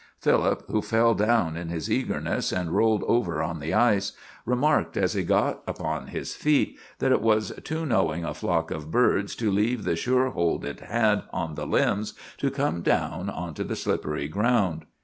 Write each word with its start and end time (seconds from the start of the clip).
Philip, 0.19 0.63
who 0.67 0.81
fell 0.81 1.13
down 1.13 1.55
in 1.55 1.69
his 1.69 1.87
eagerness, 1.91 2.51
and 2.51 2.71
rolled 2.71 3.03
over 3.03 3.43
on 3.43 3.59
the 3.59 3.75
ice, 3.75 4.13
remarked 4.47 4.97
as 4.97 5.13
he 5.13 5.21
got 5.21 5.61
upon 5.67 6.07
his 6.07 6.33
feet 6.33 6.75
that 6.97 7.11
it 7.11 7.21
was 7.21 7.53
too 7.63 7.85
knowing 7.85 8.25
a 8.25 8.33
flock 8.33 8.71
of 8.71 8.89
birds 8.89 9.35
to 9.35 9.51
leave 9.51 9.83
the 9.83 9.95
sure 9.95 10.31
hold 10.31 10.65
it 10.65 10.79
had 10.79 11.21
on 11.31 11.53
the 11.53 11.67
limbs 11.67 12.15
to 12.39 12.49
come 12.49 12.81
down 12.81 13.29
onto 13.29 13.63
the 13.63 13.75
slippery 13.75 14.27
ground. 14.27 14.87